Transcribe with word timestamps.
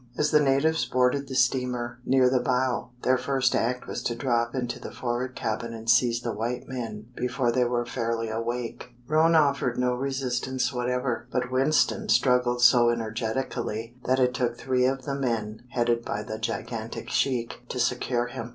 As 0.17 0.31
the 0.31 0.39
natives 0.39 0.83
boarded 0.85 1.27
the 1.27 1.35
steamer 1.35 1.99
near 2.07 2.27
the 2.27 2.39
bow, 2.39 2.89
their 3.03 3.19
first 3.19 3.53
act 3.55 3.85
was 3.85 4.01
to 4.01 4.15
drop 4.15 4.55
into 4.55 4.79
the 4.79 4.91
forward 4.91 5.35
cabin 5.35 5.75
and 5.75 5.87
seize 5.87 6.21
the 6.21 6.33
white 6.33 6.67
men 6.67 7.05
before 7.15 7.51
they 7.51 7.65
were 7.65 7.85
fairly 7.85 8.27
awake. 8.27 8.95
Roane 9.07 9.35
offered 9.35 9.77
no 9.77 9.93
resistance 9.93 10.73
whatever, 10.73 11.27
but 11.31 11.51
Winston 11.51 12.09
struggled 12.09 12.63
so 12.63 12.89
energetically 12.89 13.95
that 14.05 14.19
it 14.19 14.33
took 14.33 14.57
three 14.57 14.85
of 14.85 15.03
the 15.05 15.13
men, 15.13 15.65
headed 15.69 16.03
by 16.03 16.23
the 16.23 16.39
gigantic 16.39 17.11
sheik, 17.11 17.61
to 17.69 17.79
secure 17.79 18.25
him. 18.25 18.49